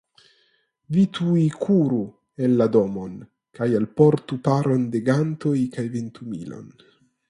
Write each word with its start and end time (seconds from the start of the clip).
Vi 0.95 1.03
tuj 1.17 1.43
kuru 1.65 1.99
en 2.47 2.57
la 2.63 2.69
domon 2.77 3.15
kaj 3.61 3.71
alportu 3.83 4.43
paron 4.51 4.93
da 4.97 5.07
gantoj 5.13 5.57
kaj 5.79 5.91
ventumilon. 5.99 6.71